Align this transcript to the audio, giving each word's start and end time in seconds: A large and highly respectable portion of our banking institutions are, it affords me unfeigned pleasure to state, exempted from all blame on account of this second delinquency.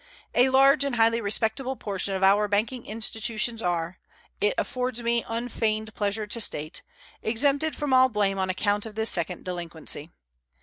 A 0.33 0.49
large 0.49 0.83
and 0.83 0.95
highly 0.95 1.21
respectable 1.21 1.75
portion 1.75 2.15
of 2.15 2.23
our 2.23 2.47
banking 2.47 2.87
institutions 2.87 3.61
are, 3.61 3.99
it 4.39 4.55
affords 4.57 5.03
me 5.03 5.23
unfeigned 5.27 5.93
pleasure 5.93 6.25
to 6.25 6.41
state, 6.41 6.81
exempted 7.21 7.75
from 7.75 7.93
all 7.93 8.09
blame 8.09 8.39
on 8.39 8.49
account 8.49 8.87
of 8.87 8.95
this 8.95 9.11
second 9.11 9.45
delinquency. 9.45 10.09